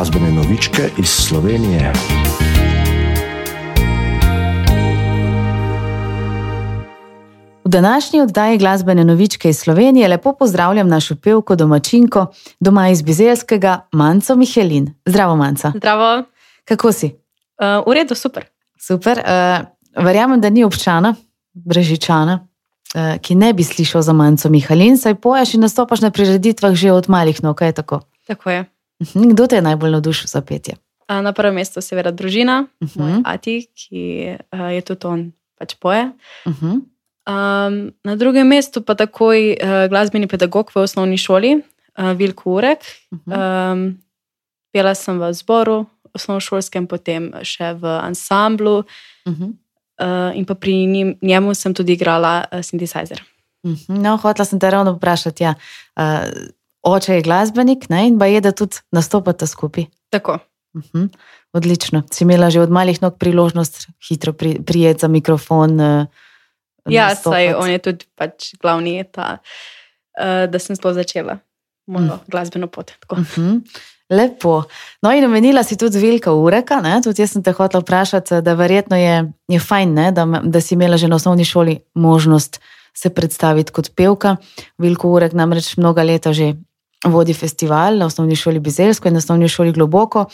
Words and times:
glasbene 0.00 0.32
novičke 0.32 0.82
iz 0.98 1.08
Slovenije. 1.08 1.92
V 7.64 7.68
današnji 7.68 8.20
oddaji 8.20 8.58
glasbene 8.58 9.04
novičke 9.04 9.48
iz 9.48 9.58
Slovenije 9.58 10.08
lepo 10.08 10.32
pozdravljam 10.32 10.88
našo 10.88 11.16
pevko 11.16 11.56
domačinko 11.56 12.26
doma 12.60 12.88
iz 12.88 13.02
Bizelskega, 13.02 13.80
Manco 13.92 14.36
Mihelin. 14.36 14.94
Zdravo, 15.06 15.36
Manca. 15.36 15.72
Zdravo. 15.76 16.24
Kako 16.64 16.92
si? 16.92 17.06
Uh, 17.06 17.86
v 17.86 17.94
redu, 17.94 18.14
super. 18.14 18.44
Super. 18.78 19.18
Uh, 19.18 20.04
verjamem, 20.04 20.40
da 20.40 20.50
ni 20.50 20.64
občana, 20.64 21.14
brežičana, 21.52 22.46
uh, 22.94 23.20
ki 23.20 23.34
ne 23.34 23.52
bi 23.52 23.64
slišal 23.64 24.02
za 24.02 24.12
Manco 24.12 24.48
Mihelin, 24.48 24.98
saj 24.98 25.14
poješ 25.14 25.54
in 25.54 25.60
nastopaš 25.60 26.00
na 26.00 26.10
prireditvah 26.10 26.74
že 26.74 26.92
od 26.92 27.08
malih 27.08 27.42
nog, 27.42 27.62
je 27.62 27.72
tako. 27.72 28.00
Tako 28.26 28.50
je. 28.50 28.79
Mhm, 29.00 29.30
Kdo 29.30 29.46
te 29.46 29.56
je 29.56 29.62
najbolj 29.62 29.90
navdušil 29.90 30.26
za 30.26 30.40
petje? 30.40 30.74
Uh, 31.08 31.22
na 31.22 31.32
prvem 31.32 31.54
mestu 31.54 31.80
seveda 31.80 32.10
družina, 32.10 32.66
uh 32.80 32.88
Mhm. 32.88 33.00
-huh. 33.02 33.22
ati, 33.24 33.66
ki 33.74 34.02
uh, 34.52 34.60
je 34.70 34.80
tudi 34.80 35.06
on 35.06 35.32
pač 35.58 35.74
poje. 35.74 36.10
Uh 36.46 36.52
-huh. 36.54 36.80
Um, 37.26 37.92
na 38.04 38.16
drugem 38.16 38.46
mestu 38.48 38.82
pa 38.82 38.94
takoj 38.94 39.50
uh, 39.52 39.88
glasbeni 39.88 40.26
pedagog 40.26 40.70
v 40.74 40.78
osnovni 40.78 41.16
šoli, 41.18 41.62
uh, 41.98 42.12
Vilko 42.12 42.50
Urek. 42.50 42.78
Um, 43.10 43.98
pela 44.72 44.94
sem 44.94 45.18
v 45.18 45.32
zboru, 45.32 45.86
osnovnošolskem, 46.12 46.86
potem 46.86 47.32
še 47.42 47.72
v 47.74 47.84
ansamblu, 48.02 48.84
Uh 49.26 49.32
-huh. 49.32 49.52
uh, 50.30 50.36
in 50.38 50.44
pa 50.44 50.54
pri 50.54 50.86
njim, 50.86 51.18
njemu 51.22 51.54
sem 51.54 51.74
tudi 51.74 51.92
igrala 51.92 52.44
uh, 52.52 52.58
synthesizer. 52.58 53.20
Mhm, 53.66 54.00
No, 54.02 54.16
hotela 54.16 54.44
sem 54.44 54.58
te 54.60 54.70
ravno 54.70 54.92
vprašati. 54.92 55.42
Ja. 55.44 55.54
Uh, 55.96 56.04
oče 56.82 57.14
je 57.14 57.22
glasbenik 57.22 57.88
ne? 57.88 58.06
in 58.08 58.20
je, 58.20 58.40
da 58.40 58.52
tudi 58.52 58.76
nastopate 58.92 59.46
skupaj. 59.46 59.86
Tako. 60.10 60.38
Mhm, 60.76 61.04
Odlično. 61.52 62.02
Si 62.12 62.24
imela 62.24 62.50
že 62.50 62.60
od 62.60 62.70
malih 62.70 63.02
nog 63.02 63.18
priložnost 63.18 63.88
hitro 64.08 64.32
pri, 64.32 64.62
prijeti 64.62 65.00
za 65.00 65.08
mikrofon. 65.08 65.80
Uh, 65.80 66.06
Ja, 66.88 67.14
saj 67.14 67.54
on 67.54 67.70
je 67.70 67.78
tudi 67.78 68.06
pač 68.16 68.54
glavni, 68.60 69.04
ta, 69.12 69.38
uh, 70.16 70.46
da 70.50 70.58
sem 70.58 70.76
sploh 70.76 70.94
začela 70.94 71.38
mojo 71.86 72.14
Mm. 72.14 72.20
glasbeno 72.30 72.66
pot. 72.66 72.92
Tako. 73.00 73.16
Mhm, 73.16 73.56
Lepo. 74.10 74.62
No, 75.02 75.12
in 75.12 75.24
omenila 75.24 75.62
si 75.62 75.76
tudi 75.76 75.98
velika 75.98 76.32
ureka. 76.32 76.80
Ne? 76.80 77.00
Tudi 77.02 77.22
jaz 77.22 77.30
sem 77.32 77.42
te 77.42 77.52
hotela 77.52 77.80
vprašati, 77.80 78.40
da 78.42 78.54
verjetno 78.54 78.96
je, 78.96 79.32
je 79.48 79.60
fajn, 79.60 79.94
ne? 79.94 80.10
da, 80.12 80.26
da 80.44 80.60
si 80.60 80.74
imela 80.74 80.96
že 80.96 81.08
na 81.08 81.16
osnovni 81.16 81.44
šoli 81.44 81.78
možnost 81.94 82.60
se 82.94 83.10
predstaviti 83.10 83.72
kot 83.72 83.92
pevka. 83.94 84.36
Veliko 84.78 85.08
urek 85.08 85.32
namreč 85.32 85.76
mnoga 85.76 86.02
leta 86.02 86.32
že 86.32 86.54
vodi 87.06 87.34
festival 87.34 87.98
na 87.98 88.06
osnovni 88.06 88.36
šoli 88.36 88.60
Bizelsko 88.60 89.08
in 89.08 89.14
na 89.14 89.18
osnovni 89.18 89.48
šoli 89.48 89.72
Globoko. 89.72 90.26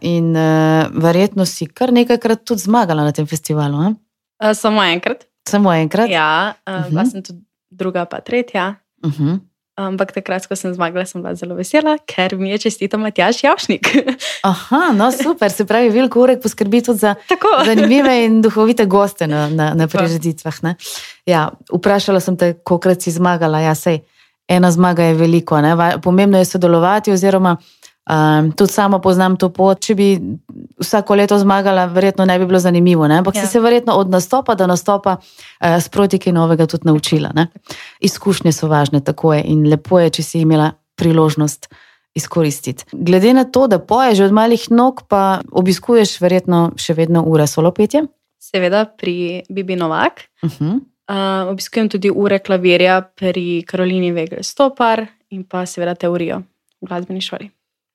In 0.00 0.36
uh, 0.36 0.86
verjetno 0.94 1.46
si 1.46 1.66
kar 1.66 1.92
nekajkrat 1.92 2.44
tudi 2.44 2.60
zmagala 2.60 3.04
na 3.04 3.12
tem 3.12 3.26
festivalu. 3.26 3.80
Ne? 3.82 3.94
Uh, 4.44 4.52
samo 4.56 4.82
enkrat. 4.84 5.24
Samo 5.48 5.72
enkrat. 5.72 6.10
Ja, 6.10 6.54
uh, 6.68 6.74
Mhm. 6.74 6.96
uh 6.96 7.02
-huh. 7.02 7.10
sem 7.10 7.22
tudi 7.22 7.40
druga, 7.70 8.04
pa 8.04 8.20
tretja. 8.20 8.74
Uh 9.04 9.12
-huh. 9.12 9.38
Ampak 9.76 10.12
takrat, 10.12 10.46
ko 10.46 10.56
sem 10.56 10.74
zmagala, 10.74 11.06
sem 11.06 11.22
bila 11.22 11.34
zelo 11.34 11.54
vesela, 11.54 11.96
ker 12.06 12.36
mi 12.36 12.50
je 12.50 12.58
čestital 12.58 13.00
Matjaš 13.00 13.44
Javšnik. 13.44 13.88
Aha, 14.42 14.92
no 14.92 15.12
super, 15.12 15.50
se 15.50 15.64
pravi, 15.64 15.88
veliko 15.90 16.20
urek 16.20 16.42
poskrbi 16.42 16.82
tudi 16.82 16.98
za 16.98 17.14
Tako. 17.28 17.48
zanimive 17.66 18.24
in 18.24 18.42
duhovite 18.42 18.86
goste 18.86 19.26
na, 19.26 19.48
na, 19.48 19.74
na 19.74 19.86
prireditvah. 19.88 20.62
ne. 20.62 20.74
Ja, 21.26 21.50
vprašala 21.72 22.20
sem 22.20 22.36
te, 22.36 22.52
koliko 22.64 23.00
si 23.00 23.10
zmagala. 23.10 23.60
Ja, 23.60 23.74
sej, 23.74 23.98
ena 24.48 24.70
zmaga 24.70 25.04
je 25.04 25.14
veliko. 25.14 25.60
Ne? 25.60 25.76
Pomembno 26.02 26.38
je 26.38 26.44
sodelovati, 26.44 27.12
oziroma 27.12 27.56
um, 28.10 28.52
tudi 28.52 28.72
sama 28.72 28.98
poznam 29.00 29.36
to 29.36 29.48
pot. 29.52 29.80
Če 29.80 29.94
bi 29.94 30.08
vsako 30.80 31.14
leto 31.14 31.38
zmagala, 31.38 31.86
verjetno 31.92 32.24
ne 32.24 32.38
bi 32.38 32.46
bilo 32.46 32.58
zanimivo. 32.58 33.08
ne. 33.08 33.18
Ampak 33.22 33.36
ja. 33.36 33.46
Si 33.46 33.52
se 33.52 33.60
verjetno 33.60 33.94
od 33.94 34.10
nastopa 34.10 34.54
do 34.54 34.66
nastopa 34.66 35.16
uh, 35.18 35.78
sproti 35.82 36.18
kaj 36.18 36.32
novega 36.32 36.66
tudi 36.66 36.86
naučila. 36.86 37.32
Ne? 37.34 37.48
Izkušnje 38.00 38.52
so 38.52 38.68
važne, 38.68 39.00
tako 39.00 39.34
je. 39.34 39.42
In 39.54 39.66
lepo 39.70 40.00
je, 40.00 40.10
če 40.10 40.22
si 40.22 40.40
imela 40.40 40.72
priložnost. 40.96 41.72
Izkoristiti. 42.14 42.84
Glede 42.92 43.30
na 43.32 43.46
to, 43.48 43.62
da 43.72 43.78
poješ 43.78 44.18
od 44.26 44.34
malih 44.36 44.66
nog, 44.70 45.00
pa 45.08 45.40
obiskuješ 45.48 46.18
verjetno 46.20 46.74
še 46.76 46.92
vedno 46.92 47.22
ure 47.24 47.46
solopetje. 47.48 48.02
Seveda 48.36 48.84
pri 48.84 49.46
Bibi 49.48 49.78
Novak. 49.80 50.20
Uh 50.44 50.50
-huh. 50.50 50.80
Uh, 51.12 51.50
obiskujem 51.50 51.90
tudi 51.92 52.08
ure 52.08 52.38
klavirja 52.38 53.02
pri 53.02 53.64
Karolini 53.68 54.12
Vegel 54.16 54.40
Stopar 54.42 55.04
in 55.28 55.42
pa 55.44 55.66
seveda 55.68 55.92
teorijo 55.94 56.38
v 56.80 56.88
glasbeni 56.88 57.20
šoli. 57.20 57.50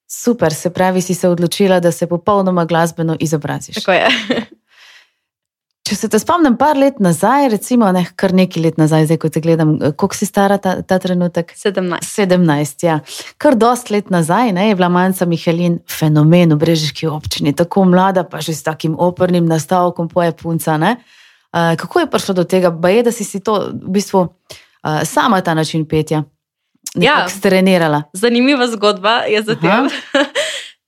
Super, 0.08 0.54
se 0.54 0.70
pravi, 0.70 1.02
si 1.02 1.16
se 1.18 1.30
odločila, 1.30 1.80
da 1.80 1.92
se 1.92 2.08
popolnoma 2.08 2.66
glasbeno 2.66 3.16
izobraziš. 3.20 3.76
Tako 3.76 3.92
je. 3.92 4.08
Če 5.88 5.96
se 5.96 6.10
te 6.12 6.20
spomnim, 6.20 6.58
par 6.60 6.78
let 6.78 7.00
nazaj, 7.00 7.50
recimo 7.56 7.90
ne, 7.96 8.04
kar 8.20 8.36
nekaj 8.38 8.64
let 8.64 8.78
nazaj, 8.78 9.08
zdaj 9.08 9.22
ko 9.24 9.30
te 9.34 9.42
gledam, 9.42 9.76
koliko 9.80 10.16
si 10.20 10.30
stara 10.30 10.58
ta, 10.62 10.82
ta 10.84 11.00
trenutek? 11.00 11.56
17. 11.58 12.04
17, 12.04 12.86
ja. 12.86 13.00
Kar 13.42 13.58
dost 13.58 13.90
let 13.90 14.12
nazaj 14.14 14.52
ne, 14.54 14.70
je 14.70 14.78
bila 14.78 14.92
Manca 14.94 15.26
Mihelin 15.26 15.80
fenomen 15.90 16.54
v 16.54 16.60
Brežiški 16.60 17.08
občini, 17.10 17.56
tako 17.56 17.88
mlada, 17.90 18.28
pa 18.28 18.44
že 18.46 18.54
s 18.54 18.68
takim 18.68 18.94
opernim 19.00 19.48
nastavkom 19.48 20.12
poje 20.12 20.36
punca. 20.38 20.78
Ne? 20.78 21.00
Uh, 21.54 21.76
kako 21.78 22.00
je 22.00 22.10
prišlo 22.10 22.34
do 22.34 22.44
tega? 22.44 22.70
Ba 22.70 22.90
je, 22.90 23.04
da 23.04 23.12
si 23.12 23.24
si 23.24 23.40
to 23.40 23.72
v 23.74 23.90
bistvu 23.90 24.20
uh, 24.20 24.30
sama 25.04 25.42
ta 25.42 25.54
način 25.54 25.86
petja 25.88 26.24
Ja. 26.96 27.16
nekako 27.16 27.30
strenirala. 27.30 28.04
Zanimiva 28.14 28.68
zgodba 28.68 29.12
je 29.28 29.42
za 29.44 29.56
tem. 29.56 29.90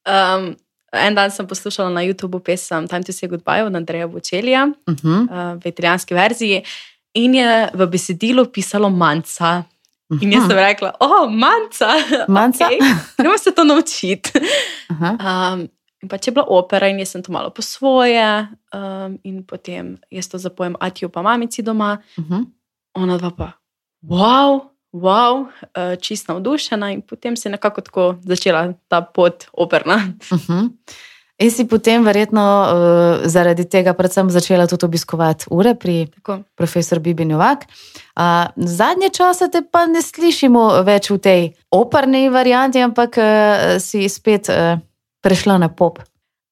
Um, 0.07 0.55
en 1.07 1.15
dan 1.15 1.31
sem 1.31 1.47
poslušala 1.47 1.89
na 1.89 2.01
YouTubu 2.01 2.39
pesem 2.39 2.87
Time 2.87 3.03
to 3.03 3.11
say 3.11 3.27
goodbye 3.29 3.63
od 3.63 3.75
Andreja 3.75 4.07
Bočelija 4.07 4.67
Uh 4.87 4.93
-huh. 4.93 5.21
uh, 5.55 5.63
v 5.63 5.67
italijanski 5.67 6.13
verziji 6.13 6.63
in 7.13 7.35
je 7.35 7.69
v 7.73 7.87
besedilu 7.87 8.45
pisalo 8.45 8.89
manca. 8.89 9.63
In 10.21 10.33
jaz 10.33 10.47
sem 10.47 10.57
rekla, 10.57 10.93
oh, 10.99 11.29
manca. 11.31 11.87
Manca? 12.27 12.65
Okay, 12.69 12.95
Gremo 13.17 13.37
se 13.37 13.51
to 13.51 13.63
naučiti. 13.63 14.31
Um, 14.89 15.67
in 16.03 16.09
pač 16.09 16.27
je 16.27 16.33
bila 16.33 16.45
opera, 16.47 16.87
in 16.87 16.99
jaz 16.99 17.15
sem 17.15 17.23
to 17.23 17.31
malo 17.31 17.49
po 17.49 17.61
svoje, 17.61 18.47
um, 18.73 19.19
in 19.23 19.43
potem 19.43 19.97
jaz 20.11 20.27
to 20.27 20.37
zapojem 20.37 20.75
Atiju, 20.79 21.09
pa 21.09 21.21
mamici 21.21 21.61
doma, 21.61 21.99
Uh 22.17 22.25
-huh. 22.25 22.45
ona 22.93 23.17
dva 23.17 23.31
pa, 23.31 23.51
wow, 24.03 24.61
wow, 24.93 25.41
uh, 25.41 25.99
čist 26.01 26.27
navdušena, 26.27 26.91
in 26.91 27.01
potem 27.01 27.35
se 27.35 27.49
je 27.49 27.51
nekako 27.51 27.81
tako 27.81 28.15
začela 28.21 28.73
ta 28.87 29.01
pot 29.01 29.45
operna. 29.53 29.95
Uh 30.31 30.39
-huh. 30.39 30.69
In 31.39 31.51
si 31.51 31.63
potem 31.67 32.03
verjetno 32.03 32.41
uh, 32.43 33.23
zaradi 33.23 33.63
tega 33.63 33.93
predvsem 33.93 34.27
začela 34.29 34.67
tudi 34.67 34.85
obiskovati 34.85 35.45
ure 35.49 35.75
pri 35.75 36.07
Tako. 36.15 36.39
profesor 36.55 36.99
Bibi 36.99 37.25
Novak. 37.25 37.63
Uh, 37.63 38.51
zadnje 38.55 39.09
čase 39.09 39.47
te 39.47 39.61
pa 39.71 39.85
ne 39.85 40.01
slišimo 40.01 40.83
več 40.83 41.09
v 41.09 41.17
tej 41.17 41.53
operni 41.71 42.29
varianti, 42.29 42.83
ampak 42.83 43.17
uh, 43.17 43.79
si 43.79 44.09
spet 44.09 44.49
uh, 44.49 44.83
prešla 45.21 45.57
na 45.57 45.69
pop. 45.69 45.99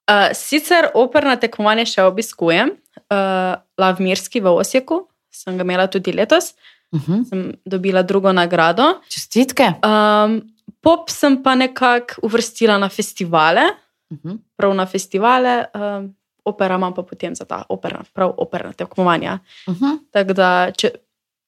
Uh, 0.07 0.31
sicer 0.33 0.91
operna 0.95 1.35
tekmovanja 1.35 1.85
še 1.85 2.03
obiskujem, 2.07 2.71
uh, 3.11 3.59
Lavmirski 3.77 4.39
v 4.39 4.53
Osijeku, 4.55 5.07
sem 5.31 5.57
ga 5.57 5.63
imela 5.67 5.87
tudi 5.87 6.11
letos, 6.15 6.53
Uh 6.91 7.01
-huh. 7.01 7.29
sem 7.29 7.53
dobila 7.65 8.01
drugo 8.01 8.31
nagrado. 8.31 8.83
Čestitke. 9.09 9.73
Um, 9.83 10.41
pop 10.81 11.09
sem 11.09 11.43
pa 11.43 11.55
nekako 11.55 12.13
uvrstila 12.23 12.77
na 12.77 12.89
festivale. 12.89 13.61
Uh 14.09 14.17
-huh. 14.17 14.37
prav 14.55 14.75
na 14.75 14.85
festivale, 14.85 15.65
um, 15.75 16.15
opera 16.45 16.75
imam 16.75 16.93
pa 16.93 17.03
potem 17.03 17.35
za 17.35 17.45
ta 17.45 17.63
opera, 17.69 18.03
prav 18.13 18.33
operna 18.37 18.73
tekmovanja. 18.73 19.39
Uh 19.67 19.75
-huh. 19.75 19.97
Tako 20.11 20.33
da, 20.33 20.71
če, 20.77 20.91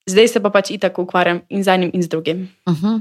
zdaj 0.06 0.28
se 0.28 0.42
pa 0.42 0.50
pač 0.50 0.70
itak 0.70 0.98
ukvarjam 0.98 1.40
in 1.48 1.64
z 1.64 1.68
enim 1.68 1.90
in 1.92 2.02
z 2.02 2.08
drugim. 2.08 2.48
Uh 2.66 2.74
-huh. 2.74 3.00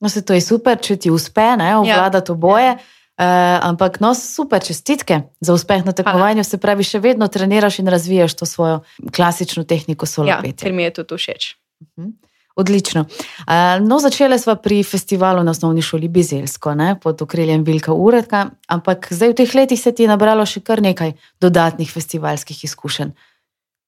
No, 0.00 0.08
se 0.08 0.24
to 0.24 0.32
je 0.32 0.40
super, 0.40 0.78
če 0.80 0.96
ti 0.96 1.10
uspe, 1.10 1.56
ne, 1.56 1.76
obvladati 1.76 2.32
oboje. 2.32 2.76
Uh, 3.18 3.24
ampak, 3.62 3.96
no, 3.98 4.10
super, 4.12 4.60
čestitke 4.60 5.22
za 5.40 5.52
uspeh 5.52 5.80
na 5.82 5.92
tekmovanju. 5.92 6.44
Se 6.44 6.58
pravi, 6.58 6.84
še 6.84 6.98
vedno 6.98 7.24
treniraš 7.26 7.78
in 7.78 7.88
razvijaš 7.88 8.34
to 8.34 8.44
svojo 8.44 8.80
klasično 9.08 9.64
tehniko 9.64 10.04
Ja, 10.04 10.08
solopetja. 10.08 10.52
ker 10.58 10.72
mi 10.72 10.82
je 10.82 10.92
tudi 10.92 11.16
všeč. 11.16 11.56
Mhm. 11.80 12.10
Odlično. 12.56 13.04
Uh, 13.42 13.54
no, 13.82 13.98
začele 13.98 14.38
smo 14.38 14.54
pri 14.56 14.82
festivalu 14.82 15.42
na 15.42 15.50
osnovni 15.50 15.80
šoli 15.80 16.08
Bizelsko, 16.08 16.74
ne, 16.74 16.94
pod 16.96 17.20
okriljem 17.20 17.60
Vilka 17.62 17.92
Uredka, 17.92 18.46
ampak 18.66 19.08
zdaj 19.10 19.28
v 19.28 19.34
teh 19.34 19.54
letih 19.54 19.76
se 19.76 19.92
ti 19.92 20.02
je 20.02 20.08
nabralo 20.08 20.40
še 20.42 20.60
kar 20.60 20.80
nekaj 20.80 21.12
dodatnih 21.38 21.84
festivalskih 21.86 22.64
izkušenj. 22.64 23.12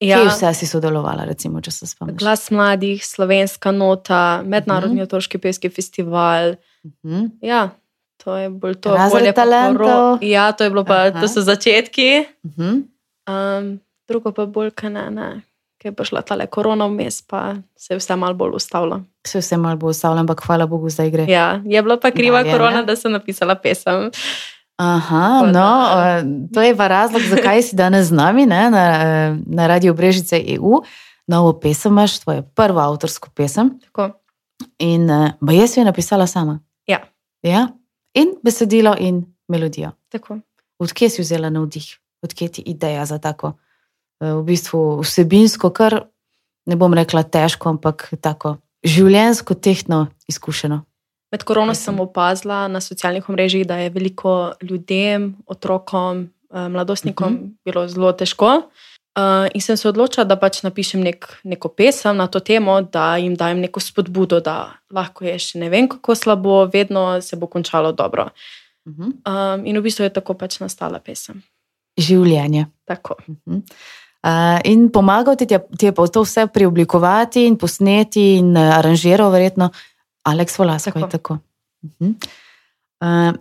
Ja. 0.00 0.16
Kje 0.16 0.22
Ja, 0.22 0.30
vse 0.30 0.54
si 0.54 0.66
sodelovala, 0.66 1.24
recimo, 1.24 1.60
če 1.60 1.70
se 1.70 1.86
spomniš? 1.86 2.16
glas 2.16 2.50
mladih, 2.50 3.00
slovenska 3.02 3.72
nota, 3.72 4.20
mednarodni 4.42 4.94
Mhm. 4.96 5.02
otroški 5.02 5.38
pevski 5.38 5.68
festival. 5.70 6.54
Mhm. 7.04 7.24
Ja, 7.42 7.70
to 8.24 8.36
je 8.36 8.50
bolj 8.50 8.74
to. 8.74 8.94
Razred 8.94 9.34
talentov. 9.34 10.18
Ja, 10.22 10.52
to 10.52 10.64
je 10.64 10.70
bilo 10.70 10.84
pa, 10.84 10.94
Aha. 11.08 11.20
to 11.20 11.28
so 11.28 11.40
začetki. 11.40 12.26
Mhm. 12.46 12.82
Um, 13.28 13.80
drugo 14.08 14.32
pa 14.32 14.46
bolj, 14.46 14.70
kaj 14.70 14.90
ne, 14.90 15.10
ne. 15.10 15.28
Ker 15.78 15.92
je 15.92 15.96
prišla 15.96 16.22
ta 16.26 16.34
korona 16.50 16.88
vmes, 16.90 17.22
pa 17.22 17.54
se 17.78 17.94
je 17.94 17.98
vse 17.98 18.16
malo 18.16 18.34
bolj 18.34 18.56
ustavilo. 18.58 19.02
Se 19.26 19.38
vse 19.38 19.56
malo 19.56 19.76
bo 19.76 19.86
ustavljalo, 19.88 20.20
ampak 20.20 20.42
hvala 20.46 20.66
Bogu, 20.66 20.90
zdaj 20.90 21.10
gre. 21.10 21.26
Ja, 21.30 21.62
je 21.64 21.82
bila 21.82 21.96
pa 22.00 22.10
kriva 22.10 22.42
Dalje, 22.42 22.52
korona, 22.52 22.80
ne? 22.80 22.86
da 22.86 22.96
sem 22.96 23.12
napisala 23.12 23.54
pesem. 23.54 24.10
Aha, 24.78 25.40
Tako 25.40 25.46
no, 25.46 25.52
da- 25.52 26.18
eh, 26.18 26.24
to 26.54 26.62
je 26.62 26.76
pa 26.76 26.88
razlog, 26.88 27.22
zakaj 27.22 27.62
si 27.62 27.76
danes 27.76 28.06
z 28.06 28.12
nami 28.12 28.46
ne, 28.46 28.70
na, 28.70 28.84
eh, 29.02 29.36
na 29.46 29.66
Radio 29.66 29.94
Brežice 29.94 30.42
EU. 30.46 30.82
Novo 31.26 31.52
pesem 31.60 31.92
imaš, 31.92 32.18
tvojo 32.18 32.42
prvo 32.42 32.80
avtorsko 32.80 33.30
pesem. 33.34 33.78
Tako. 33.84 34.10
In 34.78 35.10
uh, 35.10 35.30
jaz 35.52 35.76
jo 35.76 35.80
je 35.80 35.84
napisala 35.84 36.26
sama. 36.26 36.60
Ja. 36.86 36.98
ja. 37.42 37.68
In 38.18 38.34
besedilo, 38.42 38.94
in 38.98 39.22
melodijo. 39.48 39.92
Tako. 40.12 40.40
Odkje 40.78 41.08
si 41.10 41.22
vzela 41.22 41.50
navdih, 41.50 41.86
odkje 42.22 42.48
ti 42.48 42.62
ideja 42.66 43.06
za 43.06 43.18
tako, 43.18 43.52
eh, 44.20 44.32
v 44.32 44.42
bistvu 44.42 45.00
vsebinsko, 45.02 45.70
kar 45.70 46.00
ne 46.66 46.76
bom 46.76 46.94
rekla 46.94 47.22
težko, 47.22 47.68
ampak 47.68 48.08
tako 48.20 48.56
življensko, 48.84 49.54
tehtno 49.54 50.06
izkušeno. 50.28 50.82
Med 51.32 51.44
korono 51.44 51.74
sem 51.74 51.98
opazila 52.00 52.68
na 52.68 52.80
socialnih 52.80 53.26
omrežjih, 53.28 53.66
da 53.66 53.76
je 53.76 53.90
veliko 53.90 54.52
ljudem, 54.62 55.36
otrokom, 55.46 56.28
eh, 56.50 56.68
mladostnikom 56.68 57.32
uh 57.32 57.40
Mhm. 57.40 57.44
-huh. 57.44 57.54
bilo 57.64 57.88
zelo 57.88 58.12
težko. 58.12 58.62
Uh, 59.16 59.48
in 59.54 59.60
sem 59.60 59.76
se 59.76 59.88
odločila, 59.88 60.22
da 60.28 60.36
pač 60.38 60.60
napišem 60.62 61.00
nek, 61.02 61.26
neko 61.42 61.72
pesem 61.74 62.16
na 62.20 62.28
to 62.30 62.38
temo, 62.44 62.76
da 62.86 63.16
jim 63.18 63.34
dajem 63.34 63.58
neko 63.64 63.80
spodbudo, 63.82 64.38
da 64.44 64.78
lahko 64.94 65.24
je 65.26 65.34
še 65.42 65.58
ne 65.58 65.70
vem 65.72 65.88
kako 65.90 66.14
slabo, 66.14 66.58
vedno 66.70 67.16
se 67.24 67.36
bo 67.36 67.48
končalo 67.50 67.92
dobro. 67.92 68.28
Mhm. 68.86 69.16
Um, 69.26 69.66
in 69.66 69.78
v 69.78 69.82
bistvu 69.82 70.06
je 70.06 70.12
tako 70.20 70.36
pač 70.38 70.60
nastala 70.62 71.00
pesem. 71.02 71.42
Življenje. 71.98 72.68
Tako. 72.86 73.18
Mhm. 73.26 73.64
Uh, 74.18 74.58
in 74.66 74.88
pomagal 74.90 75.36
ti 75.38 75.46
ti 75.46 75.86
je 75.86 75.92
pa 75.94 76.06
to 76.06 76.22
vse 76.22 76.46
preoblikovati 76.50 77.46
in 77.46 77.56
posneti 77.56 78.38
in 78.38 78.54
uh, 78.56 78.78
aranžiral, 78.78 79.30
verjetno, 79.30 79.70
Aleks 80.26 80.58
Volasko. 80.58 80.94
Tako. 80.94 81.06
je 81.06 81.10
Tako. 81.10 81.38
Uh, 81.98 82.14
uh, 83.02 83.34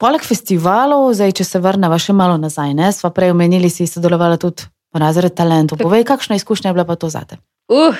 poleg 0.00 0.24
festivalov, 0.24 1.12
zdaj, 1.14 1.32
če 1.40 1.44
se 1.44 1.60
vrnemo 1.60 1.98
še 1.98 2.12
malo 2.12 2.36
nazaj, 2.40 2.74
ne, 2.76 2.92
sva 2.92 3.12
prej 3.14 3.32
omenili, 3.32 3.70
si 3.70 3.86
sodelovala 3.88 4.36
tudi 4.40 4.68
v 4.94 4.98
razred 5.02 5.34
talentov. 5.34 5.78
Povej, 5.82 6.04
kakšna 6.06 6.36
izkušnja 6.38 6.70
je 6.70 6.74
bila 6.74 6.84
pa 6.86 6.94
to 6.96 7.10
zate? 7.10 7.36
Uh, 7.68 7.96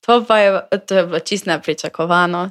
to 0.00 0.24
pa 0.24 0.38
je, 0.38 0.48
to 0.86 0.94
je 0.94 1.06
bilo 1.06 1.18
čist 1.20 1.46
nepričakovano. 1.46 2.50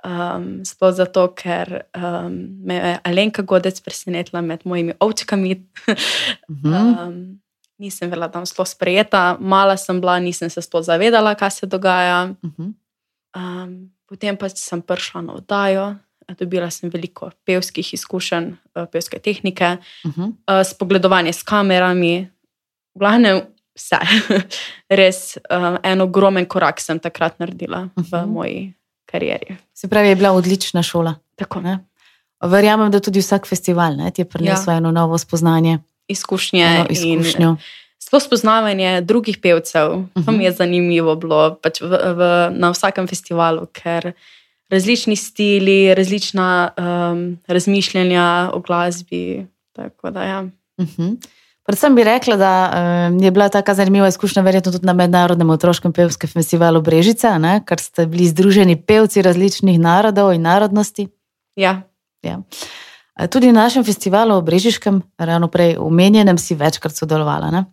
Um, 0.00 0.64
sploh 0.64 0.94
zato, 0.96 1.28
ker 1.36 1.84
um, 1.92 2.32
me 2.64 2.74
je 2.74 2.98
Alenka 3.04 3.42
Godec 3.44 3.80
presenetila 3.84 4.40
med 4.40 4.64
mojimi 4.64 4.96
ovčkami. 5.00 5.60
Mhm. 6.50 6.72
um, 6.74 7.40
nisem 7.78 8.10
bila 8.10 8.28
tam 8.28 8.44
zelo 8.46 8.64
sprejeta, 8.64 9.36
mala 9.40 9.76
sem 9.76 10.00
bila, 10.00 10.18
nisem 10.20 10.50
se 10.50 10.62
sploh 10.62 10.84
zavedala, 10.84 11.34
kaj 11.34 11.50
se 11.50 11.66
dogaja. 11.66 12.32
Mhm. 12.44 12.72
Um, 13.36 13.92
potem 14.08 14.36
pa 14.36 14.48
sem 14.48 14.82
prišla 14.82 15.20
na 15.22 15.32
oddajo, 15.36 15.94
dobila 16.38 16.70
sem 16.70 16.90
veliko 16.90 17.30
pevskih 17.44 17.94
izkušenj, 17.94 18.52
eh, 18.76 18.86
pevske 18.92 19.18
tehnike, 19.18 19.76
Mhm. 20.06 20.22
uh, 20.22 20.64
spogledovanje 20.64 21.32
s 21.32 21.42
kamerami, 21.42 22.28
v 22.94 22.98
glavnem 22.98 23.42
vse. 23.76 23.98
Res 25.00 25.38
um, 25.50 25.78
en 25.82 26.00
ogromen 26.00 26.46
korak 26.46 26.80
sem 26.80 26.98
takrat 26.98 27.38
naredila 27.38 27.88
v 27.96 28.02
Mhm. 28.16 28.28
moji 28.28 28.74
karieri. 29.06 29.56
Se 29.74 29.88
pravi, 29.88 30.08
je 30.08 30.16
bila 30.16 30.32
odlična 30.32 30.82
šola. 30.82 31.14
Tako, 31.36 31.60
Ne? 31.60 31.78
Verjamem, 32.42 32.90
da 32.90 33.00
tudi 33.00 33.20
vsak 33.20 33.46
festival 33.46 33.96
ne, 33.96 34.10
ti 34.10 34.22
je 34.22 34.24
prinesel 34.24 34.72
ja. 34.72 34.76
eno 34.76 34.90
novo 34.90 35.18
spoznanje, 35.18 35.78
Izkušnje 36.08 36.64
eno 36.64 36.86
in 36.90 37.20
izkušnjo. 37.20 37.56
sploh 37.98 38.22
spoznavanje 38.22 39.00
drugih 39.00 39.38
pevcev. 39.38 39.92
Uh 39.92 40.04
-huh. 40.14 40.24
To 40.24 40.32
mi 40.32 40.44
je 40.44 40.52
zanimivo 40.52 41.14
bilo 41.16 41.54
pač 41.62 41.80
v, 41.80 41.86
v, 41.86 42.20
na 42.50 42.70
vsakem 42.70 43.06
festivalu, 43.06 43.66
ker 43.66 44.12
različni 44.70 45.16
stili, 45.16 45.94
različna 45.94 46.70
um, 46.72 47.38
razmišljanja 47.46 48.50
o 48.52 48.60
glasbi. 48.60 49.46
Tako 49.72 50.10
da, 50.10 50.22
ja. 50.24 50.40
Uh 50.78 50.86
-huh. 50.86 51.16
Predvsem 51.62 51.94
bi 51.94 52.04
rekla, 52.04 52.36
da 52.36 52.52
um, 53.08 53.18
je 53.18 53.30
bila 53.30 53.48
taka 53.48 53.74
zanimiva 53.74 54.08
izkušnja, 54.08 54.42
verjetno 54.42 54.72
tudi 54.72 54.86
na 54.86 54.92
mednarodnem 54.92 55.50
otroškem 55.50 55.92
pevskem 55.92 56.30
festivalu 56.30 56.80
Brežica, 56.80 57.38
ne, 57.38 57.60
ker 57.66 57.80
ste 57.80 58.06
bili 58.06 58.26
združeni 58.26 58.76
pevci 58.76 59.22
različnih 59.22 59.80
narodov 59.80 60.32
in 60.32 60.42
narodnosti. 60.42 61.08
ja. 61.56 61.82
Ja. 62.22 62.36
Tudi 63.30 63.52
na 63.52 63.62
našem 63.62 63.84
festivalu 63.84 64.40
v 64.40 64.44
Brežiškem, 64.44 65.02
ravno 65.18 65.48
prej 65.48 65.76
omenjenem, 65.76 66.38
si 66.38 66.54
večkrat 66.54 66.92
sodelovala. 66.96 67.50
Ne? 67.50 67.64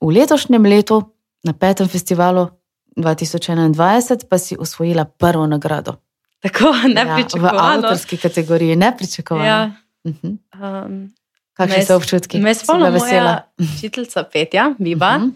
V 0.00 0.10
letošnjem 0.10 0.62
letu, 0.62 1.12
na 1.44 1.52
petem 1.52 1.88
festivalu 1.88 2.48
2021, 2.96 4.28
pa 4.28 4.38
si 4.38 4.56
osvojila 4.56 5.04
prvo 5.04 5.46
nagrado. 5.46 5.96
Tako 6.40 6.64
Ja, 6.88 7.16
v 7.16 7.48
avtorski 7.52 8.16
kategoriji, 8.16 8.76
nepričakovano. 8.76 9.46
Ja, 9.46 9.70
Mhm. 10.04 10.28
um, 10.54 11.12
Kakšni 11.54 11.84
so 11.84 11.96
občutki? 11.96 12.38
Me 12.38 12.42
bila 12.42 12.54
spomnim, 12.54 12.92
vesela. 12.92 13.22
moja 13.22 13.44
učiteljica 13.76 14.22
Petja, 14.24 14.74
Biba, 14.78 15.16
uh 15.16 15.22
Mhm. 15.22 15.30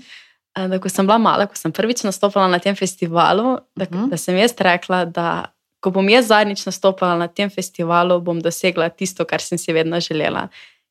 -huh. 0.56 0.68
da 0.68 0.78
ko 0.78 0.88
sem 0.88 1.06
bila 1.06 1.18
mala, 1.18 1.46
ko 1.46 1.56
sem 1.56 1.72
prvič 1.72 2.02
nastopila 2.02 2.48
na 2.48 2.58
tem 2.58 2.74
festivalu, 2.76 3.58
da, 3.76 3.84
Mhm. 3.90 4.08
da 4.08 4.16
sem 4.16 4.36
jaz 4.36 4.54
rekla, 4.58 5.04
da 5.04 5.44
ko 5.80 5.90
bom 5.90 6.08
jaz 6.08 6.26
zadnjič 6.26 6.66
nastopila 6.66 7.16
na 7.18 7.26
tem 7.28 7.50
festivalu, 7.50 8.20
bom 8.20 8.40
dosegla 8.40 8.88
tisto, 8.88 9.24
kar 9.24 9.40
sem 9.40 9.58
si 9.58 9.72
vedno 9.72 10.00
želela. 10.00 10.48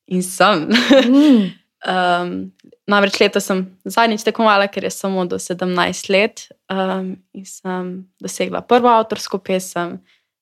In 0.08 0.24
sem. 0.24 0.70
Mm. 1.10 1.50
Um, 1.86 2.52
namreč 2.88 3.20
letos 3.20 3.44
sem 3.44 3.78
zadnjič 3.86 4.24
tekmovala, 4.24 4.68
ker 4.68 4.84
je 4.84 4.90
samo 4.90 5.25
do 5.25 5.36
17 5.36 6.10
let 6.10 6.48
um, 6.72 7.18
in 7.34 7.46
sem 7.46 8.08
dosegla 8.22 8.62
prvo 8.62 8.88
avtorsko 8.88 9.38
pesem, 9.38 10.00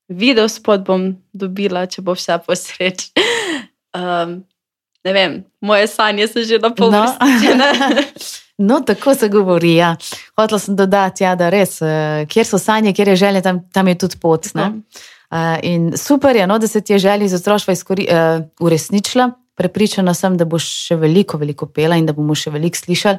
video 0.09 0.47
spot 0.47 0.81
bom 0.81 1.17
dobila, 1.33 1.85
če 1.87 2.01
bo 2.01 2.13
vse 2.13 2.37
po 2.45 2.53
sreči. 2.55 3.09
Um, 3.93 4.43
ne 5.03 5.13
vem, 5.13 5.43
moje 5.61 5.87
sanje 5.87 6.27
so 6.27 6.43
že 6.43 6.59
na 6.59 6.69
pol 6.69 6.91
No. 6.91 7.05
No, 8.61 8.81
tako 8.85 9.15
se 9.15 9.29
govori. 9.29 9.75
Ja. 9.75 9.95
Hotela 10.37 10.59
sem 10.59 10.75
dodati, 10.75 11.23
ja, 11.23 11.35
da 11.35 11.49
res, 11.49 11.79
eh, 11.81 12.25
kjer 12.29 12.45
so 12.45 12.59
sanje, 12.61 12.93
kjer 12.93 13.07
je 13.07 13.15
želja, 13.15 13.41
tam, 13.41 13.63
tam 13.73 13.87
je 13.87 13.97
tudi 13.97 14.19
pot. 14.21 14.53
ne. 14.53 14.83
Uh, 15.31 15.57
in 15.63 15.97
super 15.97 16.35
je, 16.35 16.47
no, 16.47 16.57
da 16.59 16.67
se 16.67 16.81
ti 16.81 16.93
je 16.93 16.99
želja 16.99 17.25
iz 17.25 17.33
otroštva 17.33 17.73
uh, 17.73 18.45
uresničila. 18.59 19.31
Prepričana 19.55 20.13
sem, 20.13 20.37
da 20.37 20.45
boš 20.45 20.65
še 20.87 20.95
veliko, 20.95 21.37
veliko 21.37 21.65
pela 21.65 21.95
in 21.95 22.05
da 22.05 22.13
bomo 22.13 22.35
še 22.35 22.51
veliko 22.51 22.77
slišali, 22.77 23.17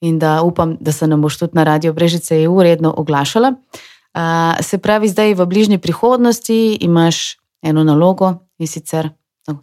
in 0.00 0.18
da 0.18 0.40
upam, 0.42 0.76
da 0.80 0.92
se 0.92 1.06
nam 1.06 1.20
boš 1.22 1.36
tudi 1.38 1.52
na 1.54 1.64
Radio 1.64 1.92
Brežice 1.92 2.40
EU 2.42 2.62
redno 2.62 2.94
oglašala. 2.96 3.52
Uh, 3.52 4.56
se 4.64 4.78
pravi, 4.78 5.08
zdaj 5.08 5.34
v 5.34 5.46
bližnji 5.46 5.78
prihodnosti 5.78 6.78
imaš 6.80 7.36
eno 7.62 7.84
nalogo 7.84 8.34
in 8.58 8.66
sicer 8.66 9.10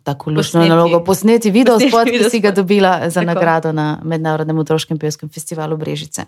tako 0.03 0.31
lušno 0.31 0.65
nalogo 0.65 1.03
posneti 1.03 1.51
video 1.51 1.75
Posneti 1.75 1.91
spot, 1.91 2.07
ki 2.07 2.29
si 2.29 2.39
ga 2.39 2.51
dobila 2.51 3.09
za 3.09 3.21
Tako. 3.21 3.25
nagrado 3.25 3.71
na 3.71 3.99
Mednarodnem 4.03 4.59
otroškem 4.59 4.99
pevskem 4.99 5.29
festivalu 5.29 5.77
Brežice. 5.77 6.25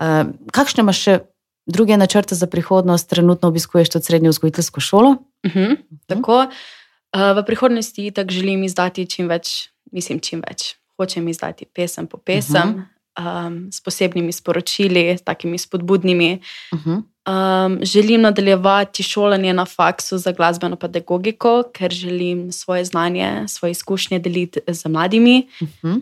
Uh, 0.00 0.32
kakšne 0.52 0.82
imaš 0.82 1.02
še 1.02 1.18
druge 1.66 1.96
načrte 1.96 2.34
za 2.34 2.46
prihodnost? 2.46 3.08
Trenutno 3.10 3.48
obiskuješ 3.48 3.92
tudi 3.96 4.04
srednjo 4.04 4.30
vzgojiteljsko 4.30 4.80
šolo. 4.80 5.16
Uh 5.46 5.52
-huh. 5.54 5.76
Tako. 6.06 6.46
Uh, 7.12 7.36
v 7.36 7.44
prihodnosti 7.46 8.10
tako 8.10 8.30
želim 8.30 8.64
izdati 8.64 9.06
čim 9.06 9.28
več, 9.28 9.68
mislim, 9.92 10.20
čim 10.20 10.42
več. 10.48 10.76
Hočem 10.96 11.28
izdati 11.28 11.64
pesem 11.64 12.06
po 12.06 12.18
pesem, 12.18 12.68
uh 12.68 13.24
-huh. 13.24 13.46
um, 13.46 13.72
s 13.72 13.80
posebnimi 13.80 14.32
sporočili, 14.32 15.18
takimi 15.24 15.58
spodbudnimi. 15.58 16.40
Uh 16.72 16.78
-huh. 16.78 17.02
Um, 17.22 17.78
želim 17.82 18.20
nadaljevati 18.20 19.02
šolanje 19.02 19.52
na 19.52 19.64
faksu 19.64 20.18
za 20.18 20.32
glasbeno 20.32 20.76
pedagogiko, 20.76 21.62
ker 21.72 21.90
želim 21.90 22.52
svoje 22.52 22.84
znanje, 22.84 23.44
svoje 23.48 23.70
izkušnje 23.70 24.18
deliti 24.18 24.60
z 24.66 24.88
mladimi. 24.88 25.48
Uh 25.60 25.68
-huh. 25.82 26.00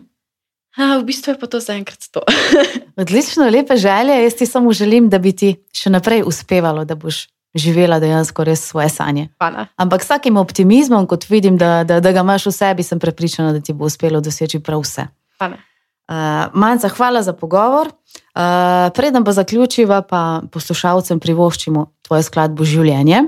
Uh, 0.77 1.01
v 1.01 1.05
bistvu 1.05 1.31
je 1.31 1.39
pa 1.39 1.47
to 1.47 1.59
zaenkrat 1.59 1.99
to. 2.11 2.21
Odlično, 3.01 3.49
lepe 3.49 3.77
želje. 3.77 4.23
Jaz 4.23 4.33
ti 4.33 4.45
samo 4.45 4.73
želim, 4.73 5.09
da 5.09 5.17
bi 5.17 5.35
ti 5.35 5.55
še 5.73 5.89
naprej 5.89 6.23
uspevalo, 6.25 6.85
da 6.85 6.95
boš 6.95 7.27
živela 7.55 7.99
dejansko 7.99 8.43
res 8.43 8.67
svoje 8.67 8.89
sanje. 8.89 9.27
Hvala. 9.37 9.65
Ampak 9.75 10.03
s 10.03 10.07
takim 10.07 10.37
optimizmom, 10.37 11.07
kot 11.07 11.29
vidim, 11.29 11.57
da, 11.57 11.83
da, 11.83 11.99
da 11.99 12.11
ga 12.11 12.19
imaš 12.19 12.45
v 12.45 12.51
sebi, 12.51 12.83
sem 12.83 12.99
prepričana, 12.99 13.51
da 13.53 13.59
ti 13.59 13.73
bo 13.73 13.85
uspelo 13.85 14.21
doseči 14.21 14.59
prav 14.59 14.81
vse. 14.81 15.07
Hvala. 15.37 15.57
Uh, 16.11 16.51
Manca, 16.53 16.89
hvala 16.91 17.21
za 17.23 17.31
pogovor. 17.33 17.87
Uh, 17.87 18.91
preden 18.95 19.23
pa 19.23 19.31
zaključiva, 19.31 20.01
pa 20.01 20.41
poslušalcem 20.51 21.19
privoščimo 21.23 21.85
tvojo 22.03 22.25
skladbo 22.27 22.67
Življenje. 22.67 23.21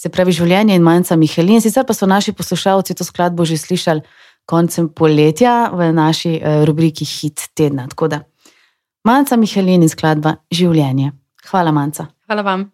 Se 0.00 0.08
pravi, 0.08 0.32
Življenje 0.32 0.78
in 0.78 0.84
Manca 0.84 1.16
Mihelin. 1.16 1.60
Sicer 1.60 1.84
pa 1.84 1.92
so 1.92 2.08
naši 2.08 2.32
poslušalci 2.32 2.96
to 2.96 3.04
skladbo 3.04 3.44
že 3.44 3.58
slišali 3.60 4.00
koncem 4.48 4.88
poletja 4.88 5.68
v 5.76 5.90
naši 5.92 6.38
uh, 6.38 6.62
rubriki 6.64 7.04
Hit 7.04 7.50
tedna. 7.52 7.84
Tako 7.92 8.08
da, 8.14 8.22
Manca 9.04 9.36
Mihelin 9.36 9.84
in 9.84 9.92
skladba 9.92 10.38
Življenje. 10.48 11.12
Hvala, 11.50 11.74
Manca. 11.74 12.08
Hvala 12.24 12.46
vam. 12.48 12.64